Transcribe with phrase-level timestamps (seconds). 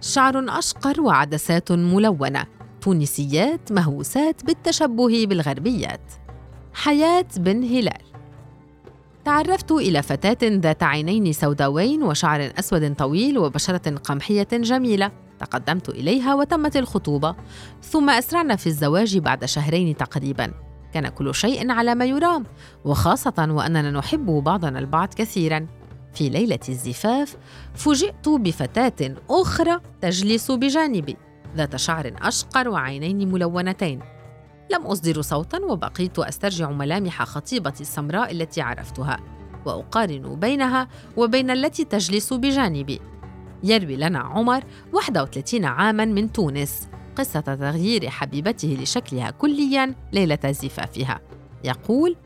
[0.00, 2.44] شعر أشقر وعدسات ملونة
[2.80, 6.12] تونسيات مهووسات بالتشبه بالغربيات.
[6.74, 8.02] حياة بن هلال.
[9.24, 15.10] تعرفت إلى فتاة ذات عينين سوداوين وشعر أسود طويل وبشرة قمحية جميلة.
[15.38, 17.34] تقدمت إليها وتمت الخطوبة
[17.82, 20.52] ثم أسرعنا في الزواج بعد شهرين تقريباً.
[20.94, 22.44] كان كل شيء على ما يرام
[22.84, 25.66] وخاصة وأننا نحب بعضنا البعض كثيراً.
[26.16, 27.36] في ليلة الزفاف
[27.74, 31.16] فوجئت بفتاة أخرى تجلس بجانبي
[31.56, 34.00] ذات شعر أشقر وعينين ملونتين.
[34.72, 39.16] لم أصدر صوتا وبقيت أسترجع ملامح خطيبتي السمراء التي عرفتها
[39.66, 43.00] وأقارن بينها وبين التي تجلس بجانبي.
[43.64, 51.20] يروي لنا عمر 31 عاما من تونس قصة تغيير حبيبته لشكلها كليا ليلة زفافها.
[51.64, 52.16] يقول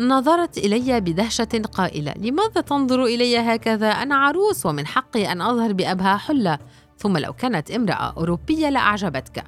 [0.00, 6.18] نظرت إلي بدهشة قائلة لماذا تنظر إلي هكذا؟ أنا عروس ومن حقي أن أظهر بابهى
[6.18, 6.58] حلة.
[6.98, 9.44] ثم لو كانت امرأة أوروبية لاعجبتك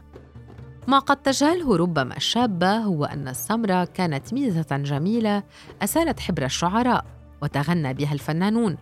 [0.88, 5.42] ما قد تجهله ربما الشابه هو أن السمرة كانت ميزة جميلة
[5.82, 7.04] أسالت حبر الشعراء
[7.42, 8.76] وتغنى بها الفنانون.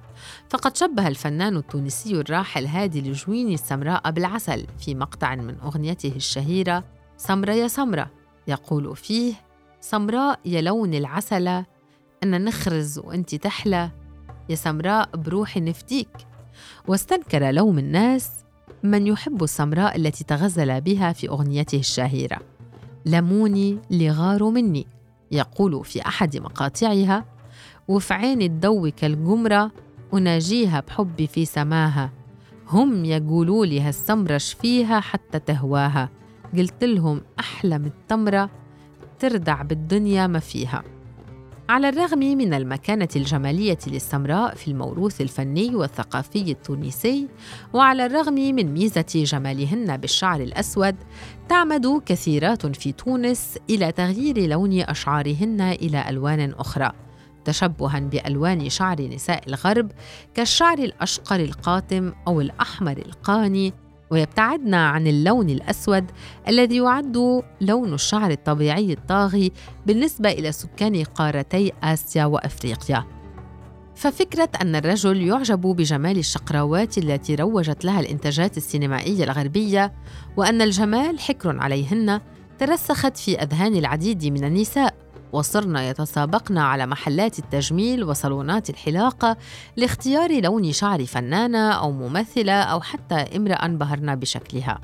[0.50, 6.84] فقد شبه الفنان التونسي الراحل هادي الجويني السمراء بالعسل في مقطع من أغنيته الشهيرة
[7.16, 8.10] سمرة يا سمرة
[8.46, 9.34] يقول فيه
[9.80, 11.66] سمراء يا لون العسلة
[12.22, 13.90] أنا نخرز وأنت تحلى
[14.48, 16.08] يا سمراء بروحي نفديك
[16.88, 18.30] واستنكر لوم الناس
[18.82, 22.38] من يحب السمراء التي تغزل بها في أغنيته الشهيرة.
[23.06, 24.86] لموني لغار مني
[25.32, 27.24] يقول في أحد مقاطعها
[27.88, 29.72] وفي عين الدو كالجمرة
[30.14, 32.10] أناجيها بحبي في سماها.
[32.68, 36.08] هم يقولوا لي هالسمرة فيها حتى تهواها.
[36.56, 38.50] قلت لهم أحلى من التمرة
[39.18, 40.82] تردع بالدنيا ما فيها.
[41.68, 47.28] على الرغم من المكانة الجمالية للسمراء في الموروث الفني والثقافي التونسي،
[47.72, 50.96] وعلى الرغم من ميزة جمالهن بالشعر الأسود،
[51.48, 56.92] تعمد كثيرات في تونس إلى تغيير لون أشعارهن إلى ألوان أخرى،
[57.44, 59.92] تشبها بألوان شعر نساء الغرب
[60.34, 63.72] كالشعر الأشقر القاتم أو الأحمر القاني
[64.10, 66.04] ويبتعدنا عن اللون الأسود
[66.48, 69.52] الذي يعد لون الشعر الطبيعي الطاغي
[69.86, 73.04] بالنسبة إلى سكان قارتي آسيا وأفريقيا.
[73.94, 79.92] ففكرة أن الرجل يعجب بجمال الشقراوات التي روجت لها الإنتاجات السينمائية الغربية
[80.36, 82.20] وأن الجمال حكر عليهن
[82.58, 84.94] ترسخت في أذهان العديد من النساء.
[85.32, 89.36] وصرن يتسابقن على محلات التجميل وصالونات الحلاقة
[89.76, 94.80] لاختيار لون شعر فنانة أو ممثلة أو حتى امرأة انبهرن بشكلها.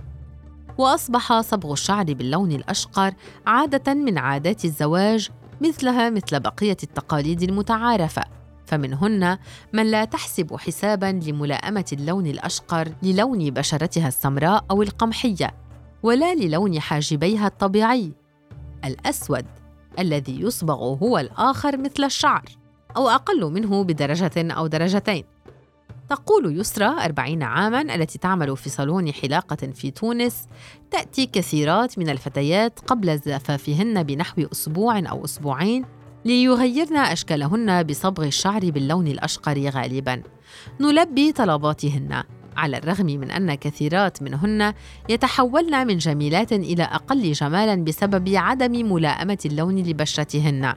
[0.78, 3.12] وأصبح صبغ الشعر باللون الأشقر
[3.46, 8.22] عادة من عادات الزواج مثلها مثل بقية التقاليد المتعارفة
[8.66, 9.38] فمنهن
[9.72, 15.54] من لا تحسب حسابا لملائمة اللون الأشقر للون بشرتها السمراء أو القمحية
[16.02, 18.12] ولا للون حاجبيها الطبيعي
[18.84, 19.46] الأسود
[19.98, 22.44] الذي يصبغ هو الآخر مثل الشعر
[22.96, 25.24] أو أقل منه بدرجة أو درجتين.
[26.08, 30.46] تقول يسرى أربعين عاماً التي تعمل في صالون حلاقة في تونس.
[30.90, 35.84] تأتي كثيرات من الفتيات قبل زفافهن بنحو أسبوع أو أسبوعين
[36.24, 40.22] ليغيرن أشكالهن بصبغ الشعر باللون الأشقر غالباً.
[40.80, 42.22] نلبي طلباتهن.
[42.56, 44.74] على الرغم من أن كثيرات منهن
[45.08, 50.74] يتحولن من جميلات إلى أقل جمالا بسبب عدم ملائمة اللون لبشرتهن.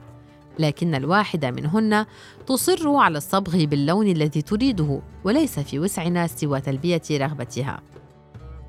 [0.59, 2.05] لكن الواحده منهن
[2.47, 7.81] تصر على الصبغ باللون الذي تريده وليس في وسعنا سوى تلبية رغبتها.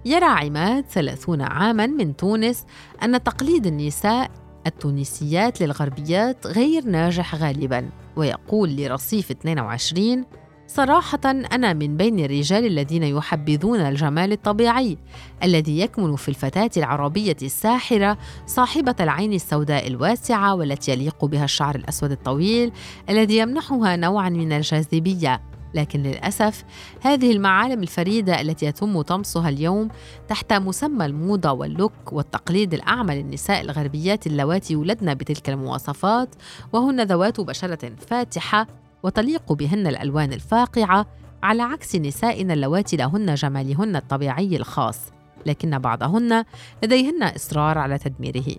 [0.05, 2.65] يرى عماد ثلاثون عاما من تونس
[3.03, 4.31] أن تقليد النساء
[4.67, 10.25] التونسيات للغربيات غير ناجح غالبا ويقول لرصيف 22
[10.68, 14.98] صراحة أنا من بين الرجال الذين يحبذون الجمال الطبيعي
[15.42, 22.10] الذي يكمن في الفتاة العربية الساحرة صاحبة العين السوداء الواسعة والتي يليق بها الشعر الأسود
[22.10, 22.72] الطويل
[23.09, 25.41] الذي يمنحها نوعا من الجاذبية.
[25.74, 26.65] لكن للأسف
[27.00, 29.88] هذه المعالم الفريدة التي يتم طمسها اليوم
[30.28, 36.34] تحت مسمى الموضة واللوك والتقليد الأعمى للنساء الغربيات اللواتي يولدن بتلك المواصفات
[36.72, 38.66] وهن ذوات بشرة فاتحة
[39.03, 41.06] وتليق بهن الألوان الفاقعة
[41.42, 45.00] على عكس نسائنا اللواتي لهن جمالهن الطبيعي الخاص
[45.47, 46.45] لكن بعضهن
[46.83, 48.56] لديهن إصرار على تدميره.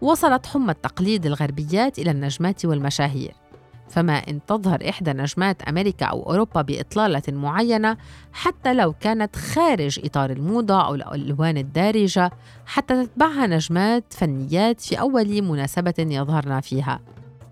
[0.00, 3.32] وصلت حمى التقليد الغربيات إلى النجمات والمشاهير.
[3.88, 7.96] فما إن تظهر إحدى نجمات أمريكا أو أوروبا بإطلالة معينة
[8.32, 12.30] حتى لو كانت خارج إطار الموضة أو الألوان الدارجة
[12.66, 17.00] حتى تتبعها نجمات فنيات في أول مناسبة يظهرن فيها.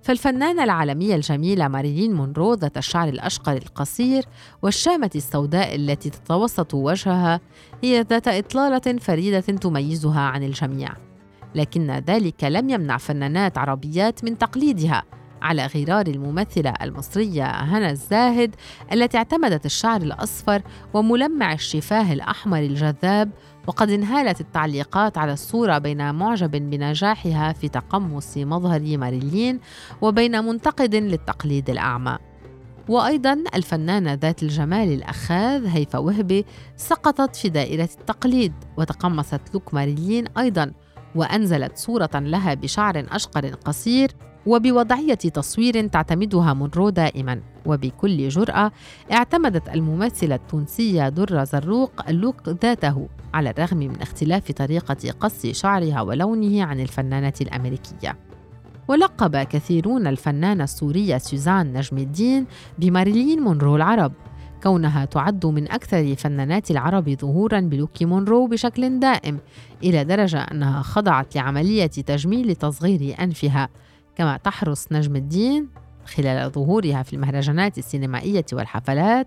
[0.02, 4.24] فالفنانة العالمية الجميلة ماريلين مونرو ذات الشعر الأشقر القصير
[4.62, 7.40] والشامة السوداء التي تتوسط وجهها
[7.84, 10.90] هي ذات إطلالة فريدة تميزها عن الجميع.
[11.54, 15.02] لكن ذلك لم يمنع فنانات عربيات من تقليدها
[15.42, 18.54] على غرار الممثلة المصرية هنا الزاهد
[18.92, 20.62] التي اعتمدت الشعر الأصفر
[20.94, 23.30] وملمع الشفاه الأحمر الجذاب
[23.70, 29.60] وقد انهالت التعليقات على الصورة بين معجب بنجاحها في تقمص مظهر ماريلين
[30.00, 32.18] وبين منتقد للتقليد الأعمى.
[32.88, 36.46] وأيضا الفنانة ذات الجمال الأخاذ هيفا وهبي
[36.76, 40.72] سقطت في دائرة التقليد وتقمصت look ماريلين أيضا
[41.14, 44.10] وأنزلت صورة لها بشعر أشقر قصير
[44.46, 47.40] وبوضعية تصوير تعتمدها مونرو دائما.
[47.66, 48.72] وبكل جرأة
[49.12, 56.00] اعتمدت الممثلة التونسية درة زروق ال look ذاته على الرغم من اختلاف طريقة قص شعرها
[56.00, 58.16] ولونه عن الفنانة الأمريكية.
[58.88, 62.46] ولقب كثيرون الفنانة السورية سوزان نجم الدين
[62.78, 64.12] بماريلين مونرو العرب.
[64.62, 69.38] كونها تعد من أكثر فنانات العرب ظهورا ب look مونرو بشكل دائم
[69.82, 73.68] إلى درجة أنها خضعت لعملية تجميل تصغير أنفها.
[74.16, 75.68] كما تحرص نجم الدين
[76.06, 79.26] خلال ظهورها في المهرجانات السينمائية والحفلات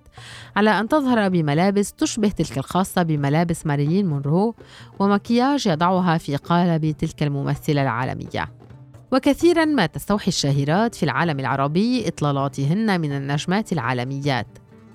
[0.56, 4.56] على أن تظهر بملابس تشبه تلك الخاصة بملابس ماريلين مونرو
[5.00, 8.52] ومكياج يضعها في قالب تلك الممثلة العالمية.
[9.12, 14.48] وكثيرا ما تستوحي الشاهرات في العالم العربي إطلالاتهن من النجمات العالميات.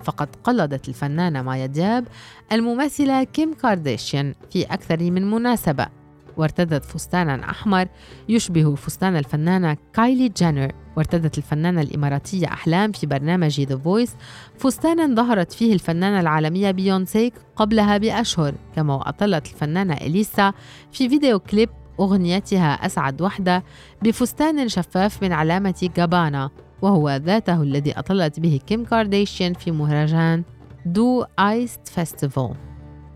[0.03, 2.07] فقد قلدت الفنانة مايا دياب
[2.51, 5.98] الممثلة كيم كارديشيان في أكثر من مناسبة.
[6.39, 7.87] وارتدت فستانا أحمر
[8.29, 10.71] يشبه فستان الفنانة كايلي جينر.
[10.97, 14.15] وارتدت الفنانة الإماراتية أحلام في برنامج The Voice
[14.57, 20.53] فستانا ظهرت فيه الفنانة العالمية بيونسي قبلها بأشهر كما وأطلت الفنانة إليسا
[20.91, 21.69] في فيديو كليب
[21.99, 23.63] أغنيتها أسعد وحدة
[24.01, 26.49] بفستان شفاف من علامة جابانا
[26.81, 30.43] وهو ذاته الذي أطلت به كيم كارديشيان في مهرجان
[30.85, 32.55] دو آيست فيستيفال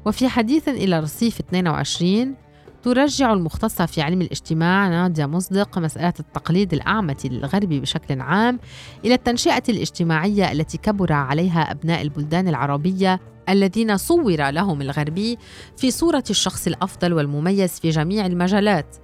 [0.06, 2.36] وفي حديث إلى رصيف 22
[2.83, 8.59] ترجع المختصة في علم الاجتماع نادية مصدق مسألة التقليد الأعمى للغرب بشكل عام
[9.06, 13.19] إلى التنشئة الاجتماعية التي كبر عليها أبناء البلدان العربية
[13.50, 15.38] الذين صور لهم الغربي
[15.77, 18.95] في صورة الشخص الأفضل والمميز في جميع المجالات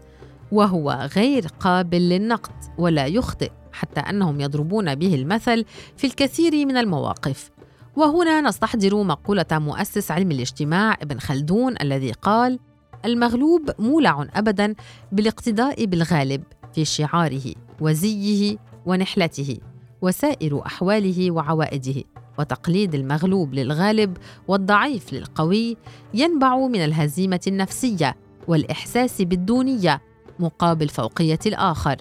[0.51, 5.65] وهو غير قابل للنقد ولا يخطئ حتى أنهم يضربون به المثل
[5.97, 7.51] في الكثير من المواقف.
[7.95, 12.59] وهنا نستحضر مقولة مؤسس علم الاجتماع ابن خلدون الذي قال
[13.05, 14.75] المغلوب مولع ابدا
[15.11, 16.43] بالاقتداء بالغالب
[16.73, 19.57] في شعاره وزيه ونحلته
[20.01, 22.03] وسائر أحواله وعوائده.
[22.39, 24.17] وتقليد المغلوب للغالب
[24.47, 25.77] والضعيف للقوي
[26.13, 28.15] ينبع من الهزيمة النفسية
[28.47, 30.01] والإحساس بالدونية
[30.39, 31.95] مقابل فوقية الآخر.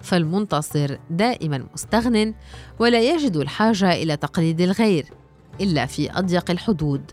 [0.00, 2.34] فالمنتصر دائما مستغن
[2.78, 5.06] ولا يجد الحاجة إلى تقليد الغير
[5.60, 7.10] إلا في أضيق الحدود.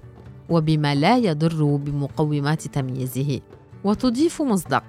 [0.52, 3.40] وبما لا يضر بمقومات تمييزه.
[3.84, 4.84] وتضيف مصدق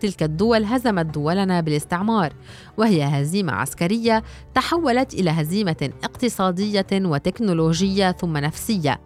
[0.00, 2.32] تلك الدول هزمت دولنا بالاستعمار
[2.76, 4.22] وهي هزيمة عسكرية
[4.54, 9.00] تحولت إلى هزيمة اقتصادية وتكنولوجية ثم نفسية.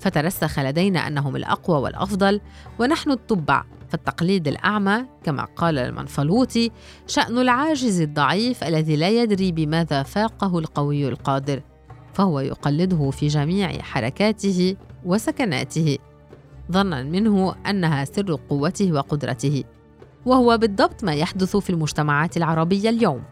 [0.00, 2.40] فترسخ لدينا أنهم الأقوى والأفضل
[2.78, 6.70] ونحن التبع فالتقليد الأعمى كما قال المنفلوطي
[7.06, 11.62] شأن العاجز الضعيف الذي لا يدري بماذا فاقه القوي القادر.
[12.14, 15.98] فهو يقلده في جميع حركاته وسكناته
[16.72, 19.64] ظنا منه أنها سر قوته وقدرته
[20.26, 23.22] وهو بالضبط ما يحدث في المجتمعات العربية اليوم.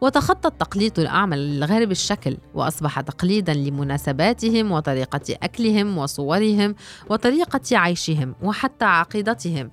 [0.00, 6.74] وتخطى التقليد الأعمى للغرب الشكل وأصبح تقليدا لمناسباتهم وطريقة أكلهم وصورهم
[7.10, 9.70] وطريقة عيشهم وحتى عقيدتهم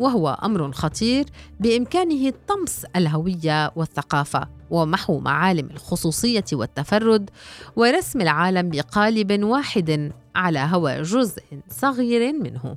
[0.00, 1.24] وهو أمر خطير
[1.60, 4.48] بإمكانه طمس الهوية والثقافة.
[4.72, 7.30] ومحو معالم الخصوصية والتفرد
[7.76, 12.76] ورسم العالم بقالب واحد على هوى جزء صغير منه.